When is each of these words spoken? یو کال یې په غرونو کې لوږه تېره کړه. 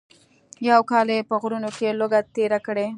یو 0.69 0.81
کال 0.91 1.07
یې 1.15 1.27
په 1.29 1.35
غرونو 1.41 1.69
کې 1.77 1.87
لوږه 1.99 2.19
تېره 2.35 2.59
کړه. 2.65 2.85